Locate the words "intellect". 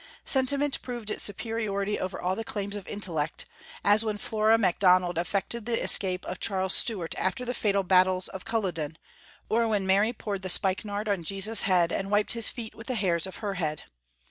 2.87-3.45